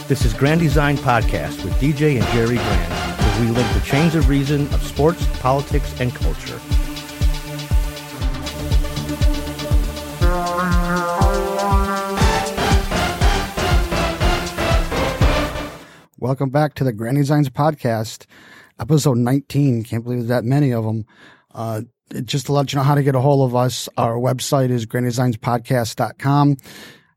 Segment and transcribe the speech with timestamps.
[0.07, 4.15] This is Grand Design Podcast with DJ and Jerry Grand, where we link the chains
[4.15, 6.61] of reason of sports, politics, and culture.
[16.33, 18.25] Welcome back to the Grand Designs Podcast,
[18.79, 19.83] episode 19.
[19.83, 21.05] Can't believe that many of them.
[21.53, 21.81] Uh,
[22.23, 24.87] just to let you know how to get a hold of us, our website is
[24.87, 26.57] granddesignspodcast.com.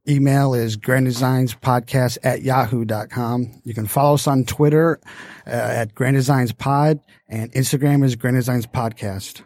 [0.07, 3.62] Email is granddesignspodcast at yahoo.com.
[3.65, 5.01] You can follow us on Twitter
[5.46, 9.41] uh, at Grand Designs Pod and Instagram is Grand Designs Podcast.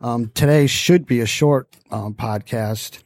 [0.00, 3.02] Um, today should be a short um, podcast,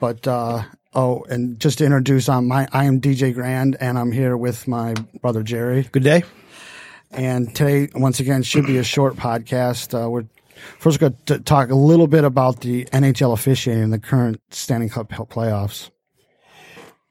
[0.00, 0.64] but uh,
[0.96, 4.66] oh, and just to introduce, um, my I am DJ Grand, and I'm here with
[4.66, 5.82] my brother Jerry.
[5.92, 6.24] Good day.
[7.12, 9.94] And today, once again, should be a short podcast.
[9.94, 10.24] Uh, we're
[10.80, 14.88] first going to talk a little bit about the NHL officiating in the current Stanley
[14.88, 15.90] Cup playoffs.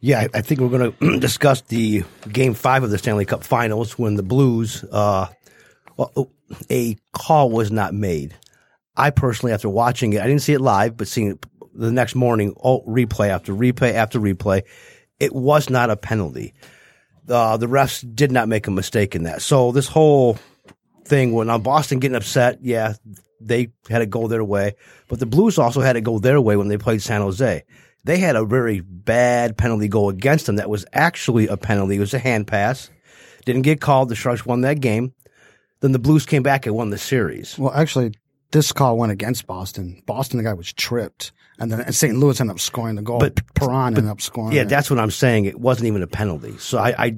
[0.02, 3.44] Yeah, I- I think we're going to discuss the game five of the Stanley Cup
[3.44, 5.28] Finals when the Blues, uh,
[5.96, 6.30] well,
[6.70, 8.36] a call was not made.
[8.98, 11.46] I personally, after watching it, I didn't see it live, but seeing it
[11.76, 14.64] the next morning, oh, replay after replay after replay,
[15.20, 16.54] it was not a penalty.
[17.28, 19.42] Uh, the refs did not make a mistake in that.
[19.42, 20.38] So this whole
[21.06, 22.94] thing, when on Boston getting upset, yeah,
[23.42, 24.76] they had to go their way,
[25.08, 27.64] but the Blues also had to go their way when they played San Jose.
[28.04, 31.96] They had a very bad penalty go against them that was actually a penalty.
[31.96, 32.90] It was a hand pass.
[33.46, 34.10] Didn't get called.
[34.10, 35.14] The Sharks won that game.
[35.82, 37.58] Then the Blues came back and won the series.
[37.58, 38.14] Well, actually,
[38.52, 40.02] this call went against Boston.
[40.06, 42.16] Boston, the guy was tripped, and then St.
[42.18, 43.20] Louis ended up scoring the goal.
[43.20, 44.56] But- But Perron ended up scoring.
[44.56, 44.70] Yeah, it.
[44.70, 45.46] that's what I'm saying.
[45.46, 46.58] It wasn't even a penalty.
[46.58, 47.18] So I, I,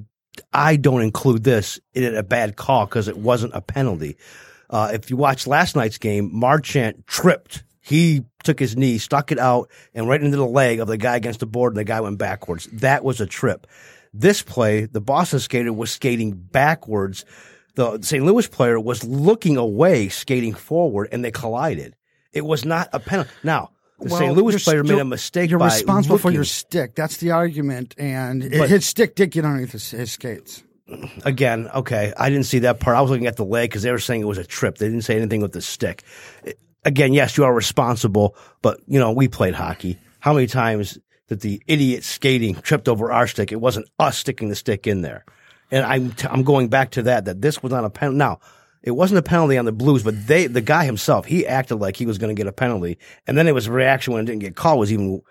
[0.54, 4.18] I don't include this in a bad call because it wasn't a penalty.
[4.70, 7.64] Uh, if you watch last night's game, Marchand tripped.
[7.82, 11.16] He took his knee, stuck it out, and right into the leg of the guy
[11.16, 12.68] against the board, and the guy went backwards.
[12.74, 13.66] That was a trip.
[14.14, 17.24] This play, the Boston skater was skating backwards.
[17.76, 18.26] The St.
[18.26, 21.96] Louis player was looking away, skating forward, and they collided.
[22.34, 23.30] It was not a penalty.
[23.44, 24.34] Now, the Well, St.
[24.36, 26.96] Louis player made a mistake You're responsible for your stick.
[26.96, 30.64] That's the argument, and it- But- his stick did get underneath his, his skates.
[31.26, 32.96] Again, okay, I didn't see that part.
[32.96, 34.78] I was looking at the leg because they were saying it was a trip.
[34.78, 36.04] They didn't say anything with the stick.
[36.86, 39.98] Again, yes, you are responsible, but you know we played hockey.
[40.20, 40.98] How many times
[41.28, 43.52] that the idiot skating tripped over our stick?
[43.52, 45.26] It wasn't us sticking the stick in there,
[45.72, 47.26] and I'm t- I'm going back to that.
[47.26, 48.18] That this was not a penalty.
[48.20, 48.40] Now,
[48.84, 51.96] it wasn't a penalty on the Blues, but they the guy himself he acted like
[51.96, 54.26] he was going to get a penalty, and then it was a reaction when it
[54.26, 55.22] didn't get called was even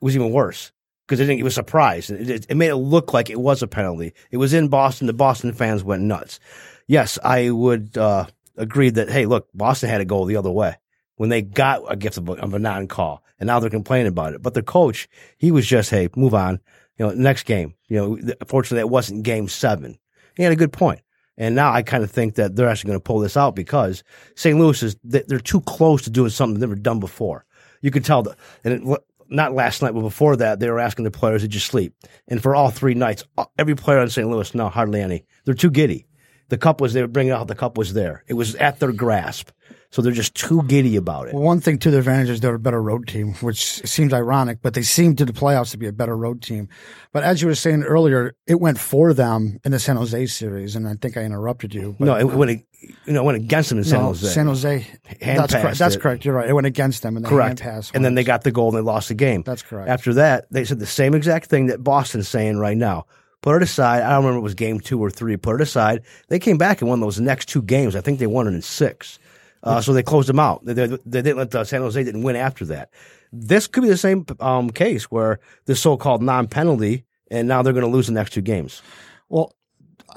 [0.00, 0.72] was even worse
[1.10, 2.10] because it, it was surprised.
[2.10, 4.12] It, it, it made it look like it was a penalty.
[4.30, 5.08] It was in Boston.
[5.08, 6.38] The Boston fans went nuts.
[6.86, 10.76] Yes, I would uh, agree that, hey, look, Boston had to go the other way
[11.16, 13.24] when they got a gift of a, a non call.
[13.40, 14.42] And now they're complaining about it.
[14.42, 16.60] But the coach, he was just, hey, move on.
[16.96, 17.74] You know, next game.
[17.88, 19.98] You know, fortunately, it wasn't game seven.
[20.36, 21.00] He had a good point.
[21.40, 24.04] And now I kind of think that they're actually going to pull this out because
[24.36, 24.58] St.
[24.58, 27.46] Louis is, they- they're too close to doing something they've never done before.
[27.80, 28.98] You could tell that, and it,
[29.30, 31.94] not last night, but before that, they were asking the players to just sleep.
[32.28, 33.24] And for all three nights,
[33.58, 34.28] every player in St.
[34.28, 35.24] Louis, no, hardly any.
[35.46, 36.06] They're too giddy.
[36.50, 38.22] The cup was, they were bringing out the cup was there.
[38.28, 39.48] It was at their grasp.
[39.92, 41.34] So they're just too giddy about it.
[41.34, 44.58] Well, one thing to their advantage is they're a better road team, which seems ironic,
[44.62, 46.68] but they seem to the playoffs to be a better road team.
[47.12, 50.76] But as you were saying earlier, it went for them in the San Jose series,
[50.76, 51.96] and I think I interrupted you.
[51.98, 54.28] But No, it went, you know, it went against them in San no, Jose.
[54.28, 54.78] San Jose.
[55.20, 55.78] Hand that's correct.
[55.78, 56.24] That's correct.
[56.24, 56.48] You're right.
[56.48, 57.58] It went against them, and the Correct.
[57.58, 57.90] hand pass.
[57.92, 59.42] and then they got the goal and they lost the game.
[59.42, 59.88] That's correct.
[59.88, 63.06] After that, they said the same exact thing that Boston's saying right now.
[63.42, 64.02] Put it aside.
[64.02, 65.36] I don't remember if it was game two or three.
[65.36, 66.02] Put it aside.
[66.28, 67.96] They came back and won those next two games.
[67.96, 69.18] I think they won it in six.
[69.62, 70.64] Uh, so they closed them out.
[70.64, 72.90] They, they, they didn't let the San Jose didn't win after that.
[73.32, 77.84] This could be the same um, case where this so-called non-penalty, and now they're going
[77.84, 78.82] to lose the next two games.
[79.28, 79.54] Well,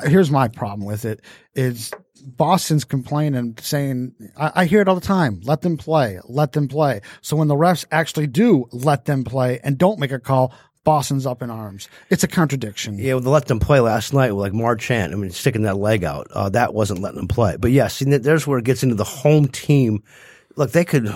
[0.06, 1.22] here's my problem with it
[1.54, 1.92] is
[2.26, 5.42] Boston's complaining, saying, I, I hear it all the time.
[5.44, 6.20] Let them play.
[6.24, 7.02] Let them play.
[7.22, 11.26] So when the refs actually do let them play and don't make a call, Boston's
[11.26, 11.88] up in arms.
[12.10, 12.98] It's a contradiction.
[12.98, 15.14] Yeah, well, they let them play last night with like Marchand.
[15.14, 16.28] I mean, sticking that leg out.
[16.32, 17.56] Uh, that wasn't letting them play.
[17.58, 20.04] But yes, see, there's where it gets into the home team.
[20.56, 21.08] Look, they could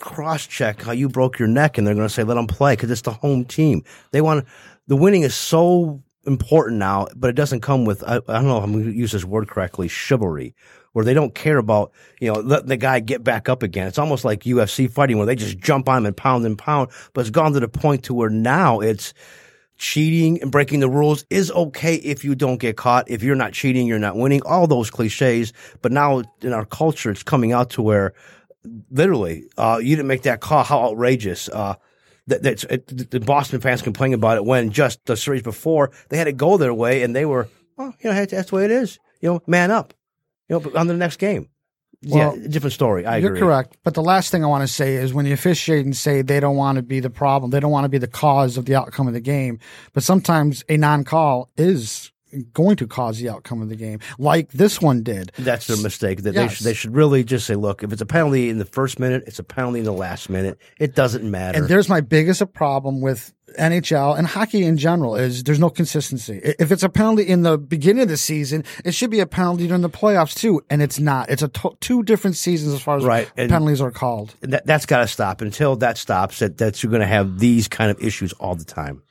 [0.00, 2.72] cross check how you broke your neck and they're going to say, let them play
[2.72, 3.84] because it's the home team.
[4.10, 4.46] They want
[4.86, 8.58] the winning is so important now, but it doesn't come with, I, I don't know
[8.58, 10.54] if I'm going to use this word correctly, chivalry,
[10.92, 13.86] where they don't care about, you know, letting the guy get back up again.
[13.86, 16.90] It's almost like UFC fighting where they just jump on him and pound and pound,
[17.12, 19.12] but it's gone to the point to where now it's,
[19.76, 23.10] cheating and breaking the rules is okay if you don't get caught.
[23.10, 24.42] If you're not cheating, you're not winning.
[24.44, 25.52] All those cliches.
[25.82, 28.14] But now in our culture, it's coming out to where
[28.90, 30.64] literally, uh, you didn't make that call.
[30.64, 31.48] How outrageous.
[31.48, 31.74] Uh,
[32.26, 35.90] that, that's uh, it, the Boston fans complain about it when just the series before
[36.08, 38.64] they had to go their way and they were, well, you know, that's the way
[38.64, 38.98] it is.
[39.20, 39.94] You know, man up.
[40.48, 41.48] You know, on the next game.
[42.06, 43.06] Well, yeah, different story.
[43.06, 43.40] I you're agree.
[43.40, 43.78] correct.
[43.82, 46.56] But the last thing I want to say is when the officiating say they don't
[46.56, 49.08] want to be the problem, they don't want to be the cause of the outcome
[49.08, 49.58] of the game.
[49.94, 52.12] But sometimes a non-call is
[52.52, 55.32] going to cause the outcome of the game, like this one did.
[55.38, 56.22] That's their mistake.
[56.22, 56.50] That yes.
[56.50, 58.98] they, should, they should really just say, look, if it's a penalty in the first
[58.98, 60.58] minute, it's a penalty in the last minute.
[60.78, 61.58] It doesn't matter.
[61.58, 66.40] And there's my biggest problem with NHL and hockey in general is there's no consistency.
[66.58, 69.66] If it's a penalty in the beginning of the season, it should be a penalty
[69.66, 71.30] during the playoffs too, and it's not.
[71.30, 73.30] It's a to- two different seasons as far as right.
[73.36, 74.34] penalties are called.
[74.40, 75.40] That, that's got to stop.
[75.40, 78.64] Until that stops, that that's you're going to have these kind of issues all the
[78.64, 79.02] time.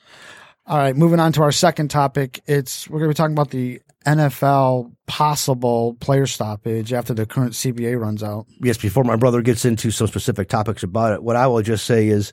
[0.66, 2.42] All right, moving on to our second topic.
[2.46, 7.52] It's we're going to be talking about the NFL possible player stoppage after the current
[7.52, 8.48] CBA runs out.
[8.62, 11.86] Yes, before my brother gets into some specific topics about it, what I will just
[11.86, 12.32] say is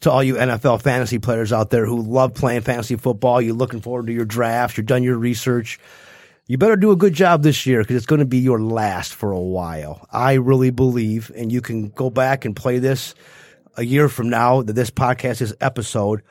[0.00, 3.80] to all you NFL fantasy players out there who love playing fantasy football, you're looking
[3.80, 5.78] forward to your drafts, you've done your research.
[6.46, 9.14] You better do a good job this year because it's going to be your last
[9.14, 10.04] for a while.
[10.10, 13.14] I really believe, and you can go back and play this
[13.76, 16.22] a year from now that this podcast is episode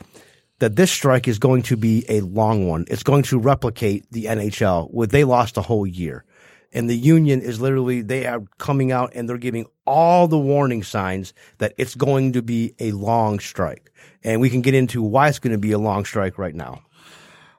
[0.60, 2.86] that this strike is going to be a long one.
[2.88, 6.26] It's going to replicate the NHL where they lost a whole year.
[6.72, 10.84] And the union is literally, they are coming out and they're giving all the warning
[10.84, 13.92] signs that it's going to be a long strike.
[14.24, 16.84] And we can get into why it's going to be a long strike right now.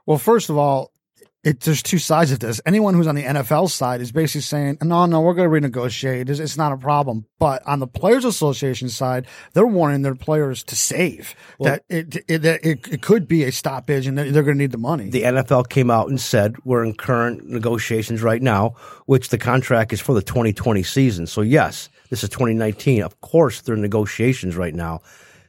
[0.07, 0.93] Well, first of all,
[1.43, 2.61] it, there's two sides of this.
[2.67, 6.29] Anyone who's on the NFL side is basically saying, no, no, we're going to renegotiate.
[6.29, 7.25] It's, it's, not a problem.
[7.39, 12.17] But on the Players Association side, they're warning their players to save well, that it,
[12.29, 15.09] it, it, it, could be a stoppage and they're, they're going to need the money.
[15.09, 18.75] The NFL came out and said we're in current negotiations right now,
[19.07, 21.27] which the contract is for the 2020 season.
[21.27, 23.03] So yes, this is 2019.
[23.03, 25.01] Of course, they're in negotiations right now.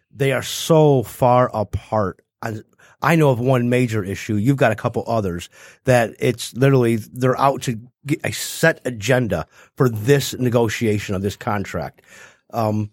[0.10, 2.64] They are so far apart on
[3.02, 4.36] I know of one major issue.
[4.36, 5.50] You've got a couple others
[5.86, 11.36] that it's literally they're out to get a set agenda for this negotiation of this
[11.36, 12.02] contract.
[12.52, 12.92] Um,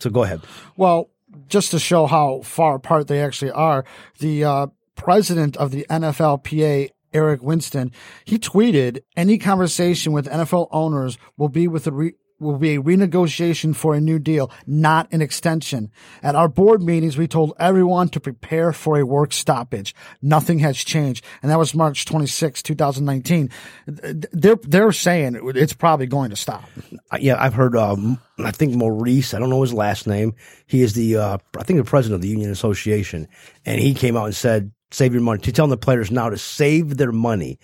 [0.00, 0.40] so go ahead.
[0.76, 1.10] Well,
[1.48, 3.84] just to show how far apart they actually are,
[4.18, 4.66] the uh,
[4.96, 7.92] president of the NFLPA, Eric Winston,
[8.24, 12.82] he tweeted, any conversation with NFL owners will be with the re- will be a
[12.82, 15.90] renegotiation for a new deal, not an extension.
[16.22, 19.94] At our board meetings, we told everyone to prepare for a work stoppage.
[20.20, 21.24] Nothing has changed.
[21.42, 23.50] And that was March 26, 2019.
[23.86, 26.64] They're, they're saying it's probably going to stop.
[27.10, 30.34] Uh, yeah, I've heard, um, I think Maurice, I don't know his last name.
[30.66, 33.28] He is the, uh, I think the president of the union association.
[33.64, 36.38] And he came out and said, save your money, to telling the players now to
[36.38, 37.58] save their money.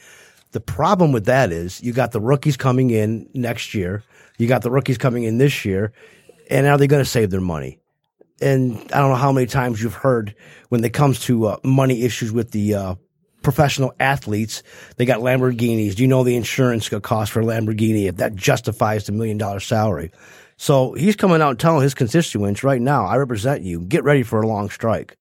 [0.52, 4.02] The problem with that is you got the rookies coming in next year
[4.40, 5.92] you got the rookies coming in this year,
[6.48, 7.78] and are they going to save their money?
[8.40, 10.34] And I don't know how many times you've heard
[10.70, 12.94] when it comes to uh, money issues with the uh,
[13.42, 14.62] professional athletes,
[14.96, 15.94] they got Lamborghinis.
[15.94, 19.60] Do you know the insurance cost for a Lamborghini if that justifies the million dollar
[19.60, 20.10] salary?
[20.56, 23.82] So he's coming out and telling his constituents right now, I represent you.
[23.82, 25.18] Get ready for a long strike.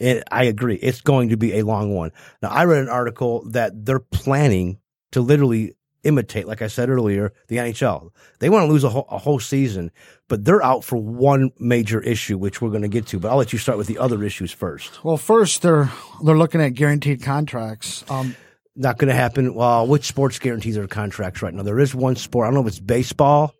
[0.00, 0.76] And I agree.
[0.76, 2.12] It's going to be a long one.
[2.42, 4.78] Now, I read an article that they're planning
[5.12, 8.10] to literally imitate, like I said earlier, the NHL.
[8.38, 9.90] They want to lose a whole, a whole season,
[10.28, 13.18] but they're out for one major issue, which we're going to get to.
[13.18, 15.04] But I'll let you start with the other issues first.
[15.04, 15.90] Well, first they're
[16.24, 18.04] they're looking at guaranteed contracts.
[18.08, 18.34] Um,
[18.76, 19.54] Not going to happen.
[19.54, 21.62] Well, which sports guarantees are contracts right now?
[21.62, 22.46] There is one sport.
[22.46, 23.54] I don't know if it's baseball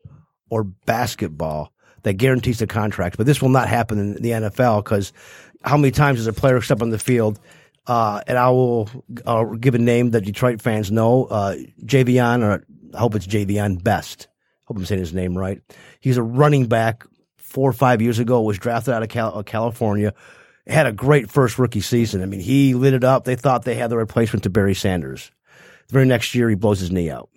[0.49, 5.13] or basketball that guarantees the contract, but this will not happen in the NFL because
[5.63, 7.39] how many times does a player step on the field
[7.87, 8.89] uh, and I will
[9.27, 11.25] uh, give a name that Detroit fans know.
[11.25, 12.65] Uh, Javion, or
[12.95, 14.29] I hope it's Javion Best.
[14.65, 15.61] Hope I'm saying his name right.
[16.01, 17.05] He's a running back.
[17.37, 20.15] Four or five years ago, was drafted out of Cal- California.
[20.69, 22.23] Had a great first rookie season.
[22.23, 23.25] I mean, he lit it up.
[23.25, 25.33] They thought they had the replacement to Barry Sanders.
[25.89, 27.29] The very next year, he blows his knee out.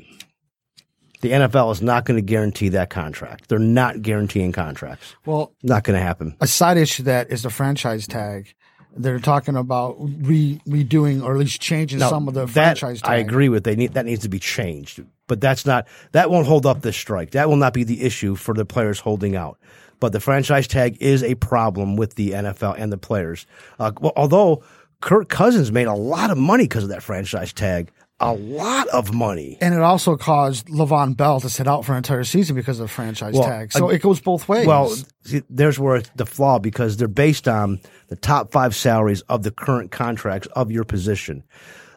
[1.23, 3.47] The NFL is not going to guarantee that contract.
[3.47, 5.15] They're not guaranteeing contracts.
[5.25, 6.35] Well, not going to happen.
[6.41, 8.53] A side issue that is the franchise tag
[8.95, 13.01] they're talking about re, redoing or at least changing now, some of the that, franchise.
[13.01, 13.09] Tag.
[13.09, 16.47] I agree with they need that needs to be changed, but that's not that won't
[16.47, 17.31] hold up this strike.
[17.31, 19.57] That will not be the issue for the players holding out.
[19.99, 23.47] But the franchise tag is a problem with the NFL and the players.
[23.79, 24.63] Uh, well, although
[25.01, 27.91] Kirk Cousins made a lot of money because of that franchise tag.
[28.23, 29.57] A lot of money.
[29.61, 32.85] And it also caused Le'Veon Bell to sit out for an entire season because of
[32.87, 33.71] the franchise Well, tag.
[33.71, 34.65] So ag- it goes both ways.
[34.65, 39.43] Well, see, there's where the flaw because they're based on the top five salaries of
[39.43, 41.43] the current contracts of your position.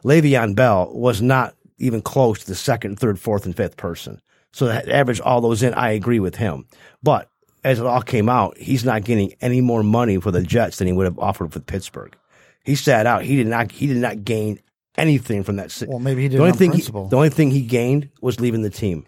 [0.05, 4.21] Le'Veon Bell was not even close to the second, third, fourth, and fifth person.
[4.53, 6.67] So average all those in, I agree with him.
[7.03, 7.29] But
[7.63, 10.87] as it all came out, he's not getting any more money for the Jets than
[10.87, 12.17] he would have offered with Pittsburgh.
[12.65, 13.23] He sat out.
[13.23, 13.71] He did not.
[13.71, 14.61] He did not gain
[14.97, 15.83] anything from that.
[15.87, 18.63] Well, maybe he did the only thing he, the only thing he gained was leaving
[18.63, 19.07] the team.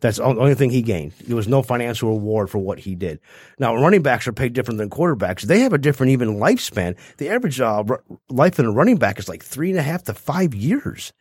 [0.00, 1.12] That's the only thing he gained.
[1.26, 3.20] There was no financial reward for what he did.
[3.60, 5.42] Now, running backs are paid different than quarterbacks.
[5.42, 6.98] They have a different even lifespan.
[7.18, 10.02] The average uh, r- life in a running back is like three and a half
[10.04, 11.12] to five years,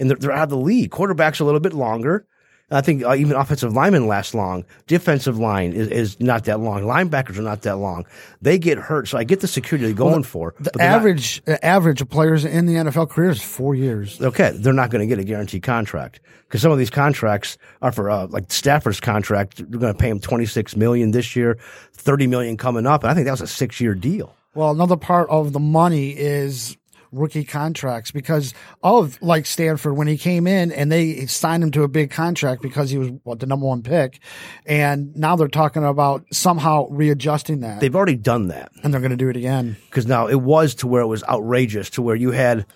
[0.00, 0.90] and they're, they're out of the league.
[0.90, 2.26] Quarterbacks a little bit longer.
[2.70, 4.64] I think uh, even offensive linemen last long.
[4.86, 6.82] Defensive line is, is not that long.
[6.82, 8.04] Linebackers are not that long.
[8.42, 10.54] They get hurt, so I get the security they're going for.
[10.58, 14.20] the but they're not- average average of players in the NFL career is four years.
[14.20, 17.90] okay, they're not going to get a guaranteed contract because some of these contracts are
[17.92, 19.56] for uh, like Stafford's contract.
[19.56, 21.56] They're going to pay him twenty six million this year,
[21.94, 24.34] thirty million coming up, and I think that was a six year deal.
[24.54, 26.76] Well, another part of the money is
[27.12, 31.82] rookie contracts because of like Stafford when he came in and they signed him to
[31.82, 34.20] a big contract because he was what the number one pick,
[34.66, 39.10] and now they're talking about somehow readjusting that, They've already done that and they're going
[39.10, 39.76] to do it again.
[39.88, 42.66] because now it was to where it was outrageous to where you had.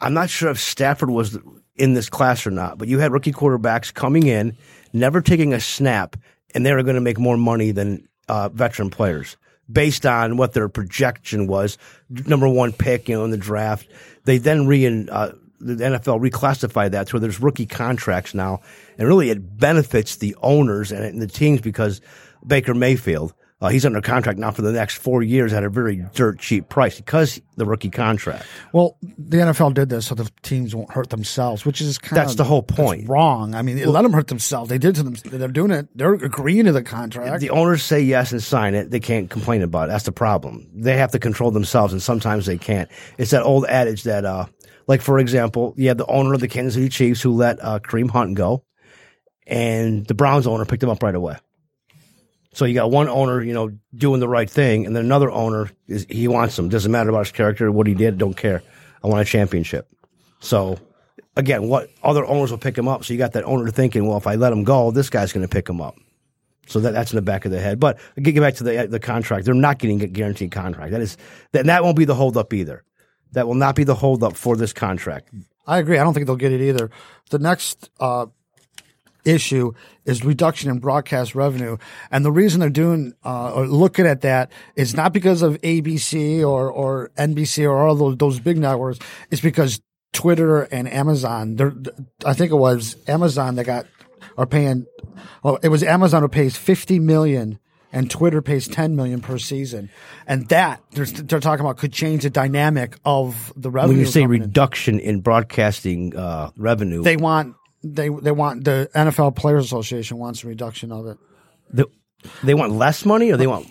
[0.00, 1.38] I'm not sure if Stafford was
[1.76, 4.56] in this class or not, but you had rookie quarterbacks coming in,
[4.92, 6.16] never taking a snap,
[6.54, 9.36] and they were going to make more money than uh, veteran players
[9.70, 11.78] based on what their projection was.
[12.08, 13.86] Number one pick, you know, in the draft.
[14.24, 18.60] They then re uh, the NFL reclassified that to where there's rookie contracts now,
[18.98, 22.00] and really it benefits the owners and, the teams because
[22.46, 23.34] Baker Mayfield.
[23.62, 26.70] Uh, he's under contract now for the next four years at a very dirt cheap
[26.70, 28.46] price because the rookie contract.
[28.72, 32.32] Well, the NFL did this so the teams won't hurt themselves, which is kind That's
[32.32, 33.06] of the whole point.
[33.06, 33.54] wrong.
[33.54, 34.70] I mean, let them hurt themselves.
[34.70, 35.14] They did to them.
[35.24, 35.88] They're doing it.
[35.94, 37.40] They're agreeing to the contract.
[37.40, 38.90] The owners say yes and sign it.
[38.90, 39.92] They can't complain about it.
[39.92, 40.66] That's the problem.
[40.72, 42.90] They have to control themselves, and sometimes they can't.
[43.18, 44.46] It's that old adage that, uh,
[44.86, 47.78] like for example, you have the owner of the Kansas City Chiefs who let uh,
[47.80, 48.64] Kareem Hunt go,
[49.46, 51.36] and the Browns owner picked him up right away.
[52.52, 55.70] So you got one owner, you know, doing the right thing, and then another owner
[55.86, 56.68] is he wants him.
[56.68, 58.62] Doesn't matter about his character, what he did, don't care.
[59.04, 59.88] I want a championship.
[60.40, 60.78] So
[61.36, 63.04] again, what other owners will pick him up?
[63.04, 65.46] So you got that owner thinking, well, if I let him go, this guy's going
[65.46, 65.96] to pick him up.
[66.66, 67.80] So that, that's in the back of the head.
[67.80, 69.44] But get back to the the contract.
[69.44, 70.92] They're not getting a guaranteed contract.
[70.92, 71.16] That is
[71.52, 72.84] that, that won't be the holdup either.
[73.32, 75.30] That will not be the holdup for this contract.
[75.66, 75.98] I agree.
[75.98, 76.90] I don't think they'll get it either.
[77.30, 78.26] The next uh,
[79.24, 79.72] issue
[80.04, 81.76] is reduction in broadcast revenue,
[82.10, 86.40] and the reason they're doing uh, or looking at that is not because of ABC
[86.40, 88.98] or or NBC or all those those big networks.
[89.30, 89.80] It's because
[90.12, 91.56] Twitter and Amazon.
[91.56, 91.74] They're,
[92.24, 93.86] I think it was Amazon that got
[94.36, 94.86] are paying.
[95.42, 97.58] Well, it was Amazon who pays fifty million.
[97.92, 99.90] And Twitter pays ten million per season,
[100.24, 103.96] and that they're, they're talking about could change the dynamic of the revenue.
[103.96, 108.64] When you say coming in reduction in broadcasting uh, revenue, they want they they want
[108.64, 111.18] the NFL Players Association wants a reduction of it.
[111.70, 111.86] the,
[112.42, 113.68] they want less money or they want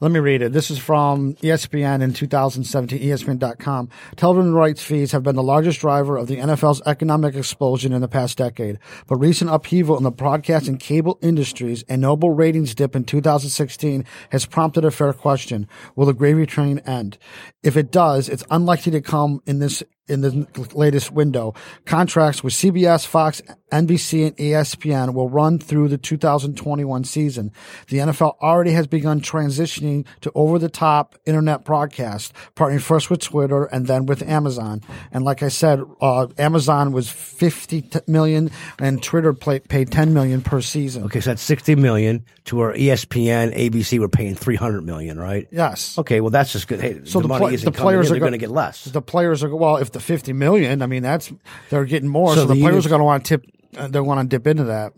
[0.00, 0.52] Let me read it.
[0.52, 3.88] This is from ESPN in 2017, ESPN.com.
[4.16, 8.08] Television rights fees have been the largest driver of the NFL's economic explosion in the
[8.08, 8.78] past decade.
[9.06, 14.04] But recent upheaval in the broadcast and cable industries and notable ratings dip in 2016
[14.30, 15.66] has prompted a fair question.
[15.96, 17.18] Will the gravy train end?
[17.62, 21.54] If it does, it's unlikely to come in this in the latest window.
[21.84, 27.52] Contracts with CBS, Fox, NBC, and ESPN will run through the 2021 season.
[27.88, 33.86] The NFL already has begun transitioning to over-the-top internet broadcast, partnering first with Twitter and
[33.86, 34.80] then with Amazon.
[35.12, 40.40] And like I said, uh, Amazon was 50 million and Twitter play, paid 10 million
[40.40, 41.04] per season.
[41.04, 45.46] okay, so that's sixty million to where ESPN, ABC were paying three hundred million, right?
[45.50, 45.98] Yes.
[45.98, 46.80] Okay, well that's just good.
[46.80, 48.84] Hey, So the, the, money pla- isn't the players in, are going to get less.
[48.84, 51.32] The players are well, if the 50 million, I mean that's
[51.70, 53.46] they're getting more, So so, the, the players units- are going to want to tip.
[53.76, 54.92] Uh, they want to dip into that.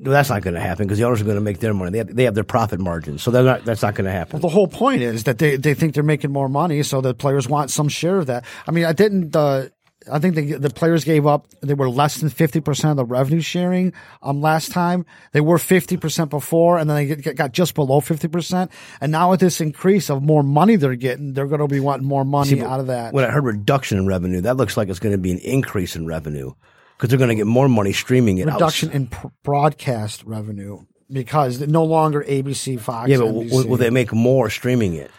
[0.00, 1.90] No, that's not going to happen because the owners are going to make their money.
[1.90, 4.40] They have, they have their profit margins, so they're not, that's not going to happen.
[4.40, 7.48] The whole point is that they, they think they're making more money, so the players
[7.48, 8.44] want some share of that.
[8.68, 9.34] I mean, I didn't.
[9.34, 9.70] Uh,
[10.10, 11.46] I think the the players gave up.
[11.60, 13.92] They were less than fifty percent of the revenue sharing.
[14.22, 18.00] Um, last time they were fifty percent before, and then they get, got just below
[18.00, 18.70] fifty percent.
[19.00, 22.06] And now with this increase of more money they're getting, they're going to be wanting
[22.06, 23.12] more money See, out of that.
[23.12, 25.96] When I heard reduction in revenue, that looks like it's going to be an increase
[25.96, 26.52] in revenue
[26.96, 28.46] because they're going to get more money streaming it.
[28.46, 33.08] Reduction outs- in pr- broadcast revenue because no longer ABC, Fox.
[33.08, 35.10] Yeah, but will, will they make more streaming it?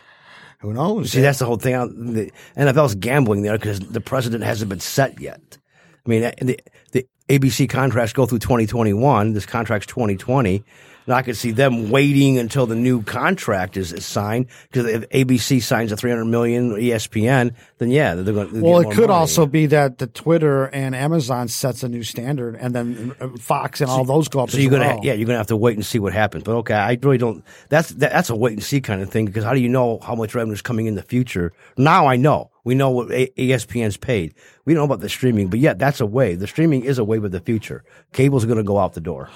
[0.61, 1.11] Who knows?
[1.11, 1.21] See, eh?
[1.21, 2.13] that's the whole thing.
[2.13, 5.57] The NFL's gambling there because the precedent hasn't been set yet.
[6.05, 6.59] I mean, the,
[6.91, 9.33] the ABC contracts go through 2021.
[9.33, 10.63] This contract's 2020.
[11.09, 15.09] And I could see them waiting until the new contract is, is signed because if
[15.09, 18.51] ABC signs a 300 million ESPN, then yeah, they're going.
[18.51, 22.57] to well, it could also be that the Twitter and Amazon sets a new standard,
[22.57, 24.51] and then uh, Fox and all those go up.
[24.51, 24.99] So you're gonna, well.
[25.01, 26.43] yeah, you're gonna have to wait and see what happens.
[26.43, 27.43] But okay, I really don't.
[27.69, 29.97] That's that, that's a wait and see kind of thing because how do you know
[30.03, 31.53] how much revenue is coming in the future?
[31.75, 32.51] Now I know.
[32.65, 34.35] We know what ESPN's paid.
[34.65, 36.35] We don't know about the streaming, but yeah, that's a way.
[36.35, 37.83] The streaming is a wave of the future.
[38.13, 39.27] Cable's gonna go out the door.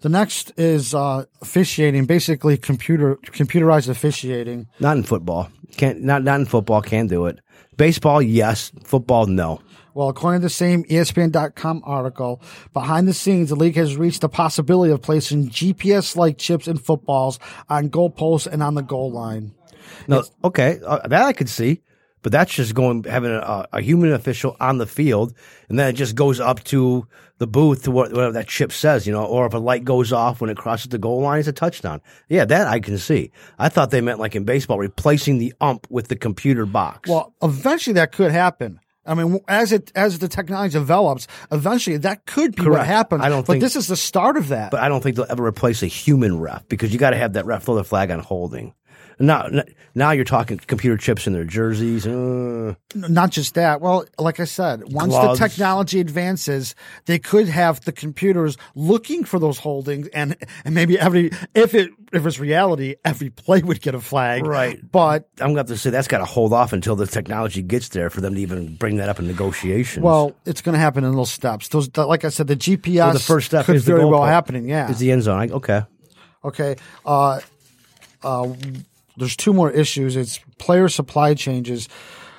[0.00, 4.68] The next is uh, officiating, basically computer computerized officiating.
[4.78, 5.50] Not in football.
[5.76, 6.82] Can't not not in football.
[6.82, 7.40] Can't do it.
[7.76, 8.72] Baseball, yes.
[8.84, 9.60] Football, no.
[9.94, 12.40] Well, according to the same ESPN.com article,
[12.72, 17.40] behind the scenes, the league has reached the possibility of placing GPS-like chips in footballs
[17.68, 19.54] on goalposts and on the goal line.
[20.06, 21.82] No, okay, uh, that I could see,
[22.22, 25.34] but that's just going having a, a human official on the field,
[25.68, 27.06] and then it just goes up to
[27.38, 30.12] the booth to what, whatever that chip says, you know, or if a light goes
[30.12, 32.00] off when it crosses the goal line, it's a touchdown.
[32.28, 33.30] Yeah, that I can see.
[33.58, 37.08] I thought they meant like in baseball, replacing the ump with the computer box.
[37.08, 38.80] Well, eventually that could happen.
[39.06, 43.22] I mean, as it as the technology develops, eventually that could be what happens.
[43.22, 44.70] I don't but think- this is the start of that.
[44.70, 47.32] but I don't think they'll ever replace a human ref because you got to have
[47.32, 48.74] that ref throw the flag on holding.
[49.20, 49.48] Now,
[49.94, 52.06] now you're talking computer chips in their jerseys.
[52.06, 53.80] Uh, not just that.
[53.80, 55.38] Well, like I said, once Gloves.
[55.38, 56.74] the technology advances,
[57.06, 61.90] they could have the computers looking for those holdings, and and maybe every if it
[62.12, 64.46] if it's reality, every play would get a flag.
[64.46, 64.78] Right.
[64.90, 67.62] But I'm going to have to say that's got to hold off until the technology
[67.62, 70.02] gets there for them to even bring that up in negotiations.
[70.04, 71.68] well, it's going to happen in little steps.
[71.68, 74.20] Those, the, like I said, the GPS Well, the first step could is very well
[74.20, 74.30] post.
[74.30, 74.68] happening.
[74.68, 74.90] Yeah.
[74.90, 75.50] is the end zone.
[75.52, 75.82] Okay.
[76.44, 76.76] Okay.
[77.04, 77.40] Uh,
[78.22, 78.48] uh,
[79.18, 80.16] there's two more issues.
[80.16, 81.88] It's player supply changes.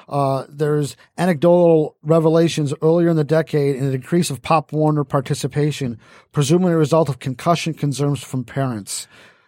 [0.07, 5.99] Uh, there's anecdotal revelations earlier in the decade and an increase of Pop Warner participation,
[6.31, 9.07] presumably a result of concussion concerns from parents.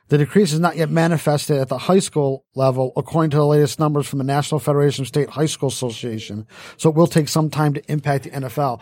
[0.10, 3.80] The decrease is not yet manifested at the high school level, according to the latest
[3.80, 6.46] numbers from the National Federation of State High School Association.
[6.78, 8.82] So it will take some time to impact the NFL.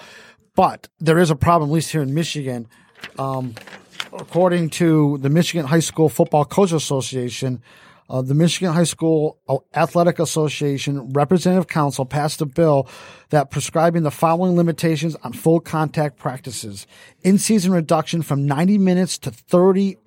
[0.56, 2.68] But there is a problem, at least here in Michigan.
[3.18, 3.54] Um,
[4.12, 7.62] according to the Michigan High School Football Coach Association,
[8.10, 9.38] uh, the Michigan High School
[9.74, 12.88] Athletic Association Representative Council passed a bill
[13.30, 16.88] that prescribing the following limitations on full contact practices:
[17.22, 19.98] in-season reduction from 90 minutes to 30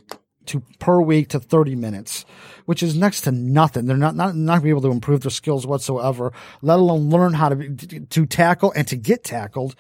[0.47, 2.25] to per week to 30 minutes,
[2.65, 3.87] which is next to nothing.
[3.87, 7.51] They're not, not, not be able to improve their skills whatsoever, let alone learn how
[7.51, 9.77] to, to tackle and to get tackled.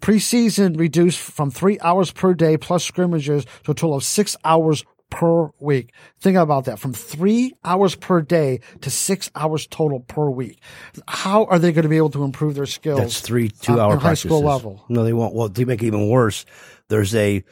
[0.00, 4.84] Preseason reduced from three hours per day plus scrimmages to a total of six hours
[5.10, 5.92] per week.
[6.20, 6.78] Think about that.
[6.78, 10.60] From three hours per day to six hours total per week.
[11.08, 13.00] How are they going to be able to improve their skills?
[13.00, 14.84] That's three on- two hour on high school level.
[14.88, 15.34] No, they won't.
[15.34, 16.44] Well, to make it even worse,
[16.88, 17.44] there's a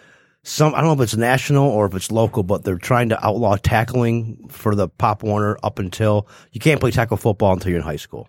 [0.43, 3.27] some I don't know if it's national or if it's local, but they're trying to
[3.27, 7.81] outlaw tackling for the Pop Warner up until you can't play tackle football until you're
[7.81, 8.29] in high school.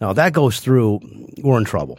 [0.00, 1.00] Now if that goes through,
[1.42, 1.98] we're in trouble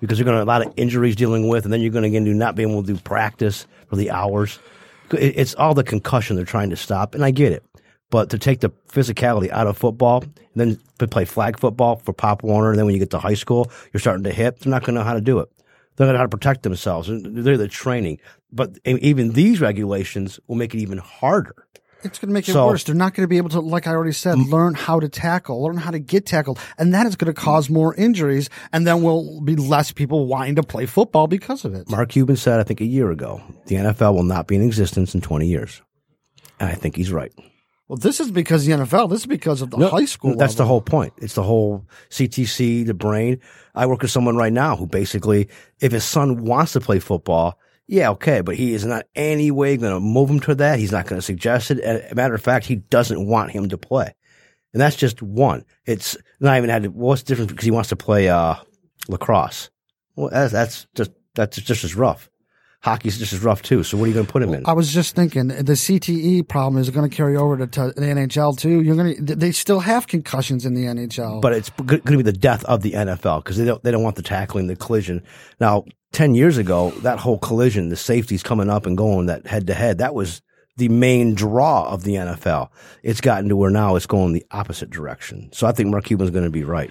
[0.00, 2.04] because you're going to have a lot of injuries dealing with, and then you're going
[2.04, 4.58] to get into not being able to do practice for the hours.
[5.12, 7.64] It- It's all the concussion they're trying to stop, and I get it.
[8.10, 12.12] But to take the physicality out of football, and then to play flag football for
[12.12, 14.60] Pop Warner, and then when you get to high school, you're starting to hit.
[14.60, 15.48] They're not going to know how to do it.
[15.96, 17.08] They're going to know how to protect themselves.
[17.10, 18.18] They're the training,
[18.52, 21.54] but even these regulations will make it even harder.
[22.02, 22.84] It's going to make it So- worse.
[22.84, 24.50] They're not going to be able to, like I already said, mm.
[24.50, 26.58] learn how to tackle, learn how to get tackled.
[26.78, 28.48] And that is going to cause more injuries.
[28.72, 31.90] And then we'll be less people wanting to play football because of it.
[31.90, 35.14] Mark Cuban said, I think a year ago, the NFL will not be in existence
[35.14, 35.82] in 20 years.
[36.60, 37.32] And I think he's right.
[37.88, 39.10] Well, this is because of the NFL.
[39.10, 40.34] This is because of the No, high school.
[40.36, 41.12] That's the whole point.
[41.18, 43.40] It's the whole CTE, the brain.
[43.76, 45.48] I work with someone right now who basically,
[45.80, 49.76] if his son wants to play football, yeah, okay, but he is not any way
[49.76, 50.78] going to move him to that.
[50.78, 51.80] He's not going to suggest it.
[51.80, 54.14] As a matter of fact, he doesn't want him to play.
[54.72, 55.64] And that's just one.
[55.86, 58.56] It's not even had to, what's the difference because he wants to play, uh,
[59.08, 59.70] lacrosse.
[60.16, 62.28] Well, that's, that's just, that's just as rough.
[62.82, 63.82] Hockey's just as rough too.
[63.82, 64.64] So what are you going to put him in?
[64.66, 68.06] I was just thinking the CTE problem is going to carry over to, to the
[68.06, 68.80] NHL too.
[68.82, 71.40] You're going to, they still have concussions in the NHL.
[71.40, 74.04] but it's going to be the death of the NFL because they don't they don't
[74.04, 75.22] want the tackling, the collision.
[75.58, 79.66] Now, ten years ago, that whole collision, the safeties coming up and going that head
[79.66, 80.42] to head, that was
[80.76, 82.68] the main draw of the NFL.
[83.02, 85.48] It's gotten to where now it's going the opposite direction.
[85.52, 86.90] So I think Mark Cuban's going to be right.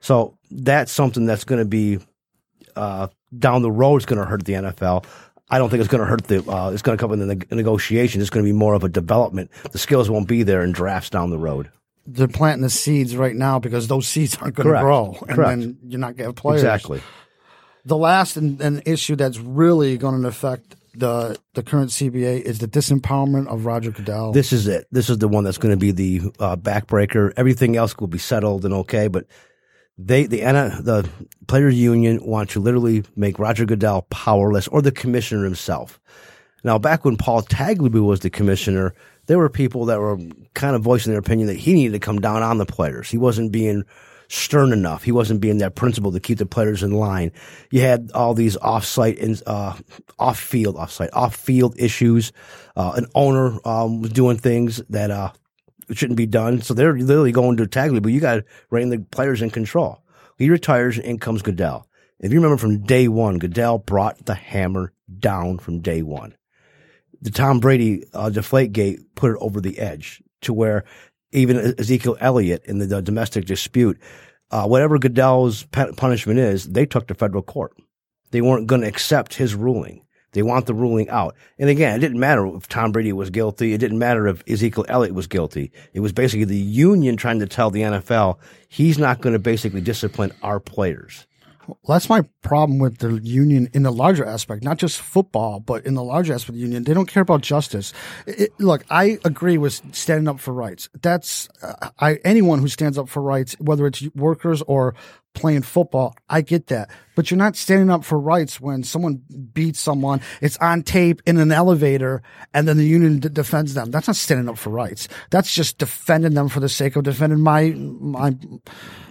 [0.00, 1.98] So that's something that's going to be
[2.74, 3.96] uh, down the road.
[3.96, 5.04] It's going to hurt the NFL.
[5.48, 6.48] I don't think it's going to hurt the.
[6.48, 8.20] Uh, it's going to come in the neg- negotiation.
[8.20, 9.50] It's going to be more of a development.
[9.72, 11.70] The skills won't be there in drafts down the road.
[12.06, 15.60] they're planting the seeds right now because those seeds aren't going to grow, and Correct.
[15.60, 16.62] then you're not going to have players.
[16.62, 17.00] Exactly.
[17.84, 22.58] The last and, and issue that's really going to affect the the current CBA is
[22.58, 24.32] the disempowerment of Roger Goodell.
[24.32, 24.86] This is it.
[24.90, 27.32] This is the one that's going to be the uh, backbreaker.
[27.36, 29.26] Everything else will be settled and okay, but
[29.96, 30.40] they the
[30.82, 31.08] the
[31.46, 36.00] players union want to literally make Roger Goodell powerless or the commissioner himself.
[36.62, 38.94] Now, back when Paul Tagliabue was the commissioner,
[39.26, 40.18] there were people that were
[40.54, 43.10] kind of voicing their opinion that he needed to come down on the players.
[43.10, 43.84] He wasn't being
[44.30, 45.02] stern enough.
[45.02, 47.32] He wasn't being that principal to keep the players in line.
[47.70, 49.74] You had all these off-site and uh,
[50.18, 52.32] off-field, off-site, off-field issues.
[52.76, 55.32] Uh, an owner um, was doing things that uh,
[55.92, 56.62] shouldn't be done.
[56.62, 58.12] So they're literally going to Tagliabue.
[58.12, 60.02] You got to rein the players in control.
[60.38, 61.86] He retires, and in comes Goodell.
[62.20, 66.34] If you remember from day one, Goodell brought the hammer down from day one
[67.22, 70.84] the Tom Brady uh, deflate gate put it over the edge to where
[71.32, 73.98] even Ezekiel Elliott in the, the domestic dispute,
[74.50, 77.72] uh, whatever Goodell's punishment is, they took to federal court.
[78.30, 80.04] They weren't going to accept his ruling.
[80.32, 81.34] They want the ruling out.
[81.58, 83.72] And again, it didn't matter if Tom Brady was guilty.
[83.72, 85.72] It didn't matter if Ezekiel Elliott was guilty.
[85.92, 88.38] It was basically the union trying to tell the NFL
[88.68, 91.26] he's not going to basically discipline our players.
[91.86, 95.94] That's my problem with the union in the larger aspect, not just football, but in
[95.94, 96.84] the larger aspect of the union.
[96.84, 97.92] They don't care about justice.
[98.26, 100.88] It, look, I agree with standing up for rights.
[101.00, 104.94] That's uh, I anyone who stands up for rights, whether it's workers or
[105.34, 106.90] playing football, I get that.
[107.14, 111.38] But you're not standing up for rights when someone beats someone, it's on tape in
[111.38, 113.90] an elevator, and then the union d- defends them.
[113.90, 115.08] That's not standing up for rights.
[115.30, 118.34] That's just defending them for the sake of defending my my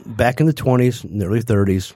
[0.06, 1.96] back in the 20s and the early 30s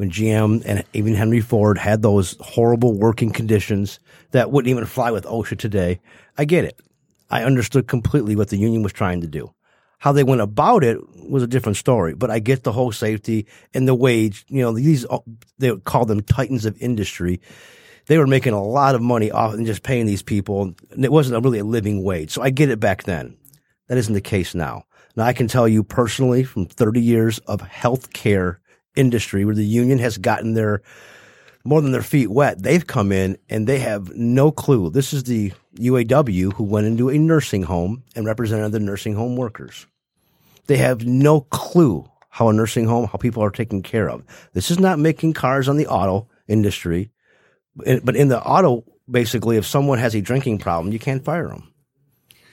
[0.00, 5.10] when GM and even Henry Ford had those horrible working conditions that wouldn't even fly
[5.10, 6.00] with OSHA today.
[6.38, 6.80] I get it.
[7.28, 9.52] I understood completely what the union was trying to do.
[9.98, 10.96] How they went about it
[11.28, 14.46] was a different story, but I get the whole safety and the wage.
[14.48, 15.18] You know, these, uh,
[15.58, 17.42] they would call them titans of industry.
[18.06, 20.74] They were making a lot of money off and just paying these people.
[20.92, 22.30] And it wasn't really a living wage.
[22.30, 23.36] So I get it back then.
[23.88, 24.84] That isn't the case now.
[25.14, 28.59] Now I can tell you personally from 30 years of healthcare
[28.96, 30.82] industry where the union has gotten their
[31.64, 32.62] more than their feet wet.
[32.62, 34.90] They've come in and they have no clue.
[34.90, 39.36] This is the UAW who went into a nursing home and represented the nursing home
[39.36, 39.86] workers.
[40.66, 44.24] They have no clue how a nursing home, how people are taken care of.
[44.52, 47.10] This is not making cars on the auto industry,
[47.76, 51.72] but in the auto, basically, if someone has a drinking problem, you can't fire them.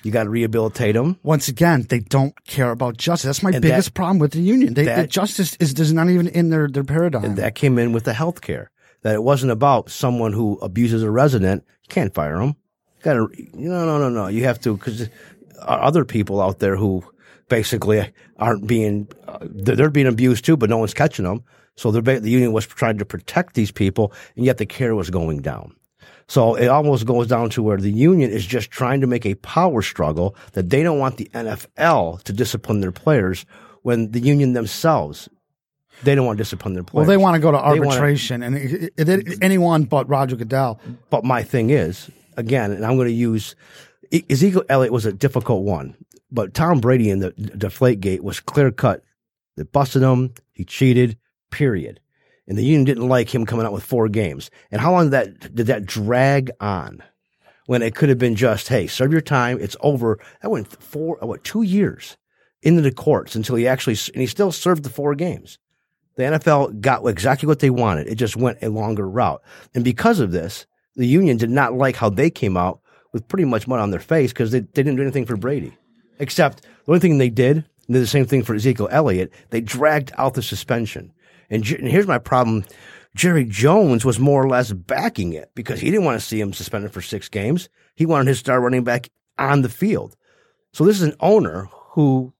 [0.07, 1.19] You got to rehabilitate them.
[1.21, 3.25] once again, they don't care about justice.
[3.27, 4.73] That's my And biggest that- problem with the union.
[4.73, 7.35] They, the justice is, is not even in their, their paradigm.
[7.35, 8.71] That came in with the health care.
[9.01, 11.65] That it wasn't about someone who abuses a resident.
[11.83, 12.55] You can't fire them.
[12.99, 14.27] You got to, no, no, no, no.
[14.27, 15.09] You have to, because
[15.61, 17.03] other people out there who
[17.49, 21.43] basically aren't being, uh, they're they're being abused too, but no one's catching them.
[21.75, 25.09] So they're the union was trying to protect these people, and yet the care was
[25.09, 25.75] going down.
[26.29, 29.35] So it almost goes down to where the union is just trying to make a
[29.35, 33.45] power struggle that they don't want the NFL to discipline their players
[33.83, 35.29] when the union themselves
[36.03, 37.07] they don't want to discipline their players.
[37.07, 40.79] well, they want to go to arbitration, and it, it, it- anyone but Roger Goodell.
[41.09, 43.55] But my thing is, again, and I'm going to use
[44.29, 45.95] Ezekiel Elliott was a difficult one,
[46.29, 49.03] but Tom Brady in the deflate gate was clear cut.
[49.55, 50.33] They busted him.
[50.53, 51.17] He cheated,
[51.49, 51.99] period.
[52.47, 54.49] And the union didn't like him coming out with four games.
[54.71, 57.03] And how long did that, did that drag on
[57.65, 59.57] when it could have been just, hey, serve your time.
[59.59, 60.19] It's over.
[60.41, 62.17] That went four, uh, what, two years
[62.63, 65.59] into the courts until he actually, and he still served the four games.
[66.15, 68.07] The NFL got exactly what they wanted.
[68.07, 69.41] It just went a longer route.
[69.75, 72.79] And because of this, the union did not like how they came out
[73.13, 75.77] with pretty much mud on their face because they, they didn't do anything for Brady.
[76.19, 79.61] Except the only thing they did, and did the same thing for Ezekiel Elliott, they
[79.61, 81.13] dragged out the suspension.
[81.49, 82.65] And, and here's my problem.
[83.15, 86.53] Jerry Jones was more or less backing it because he didn't want to see him
[86.53, 87.69] suspended for six games.
[87.95, 90.15] He wanted his star running back on the field.
[90.73, 92.33] So this is an owner who